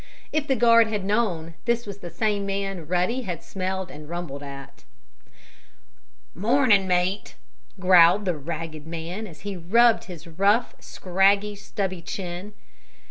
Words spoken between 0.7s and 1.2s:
had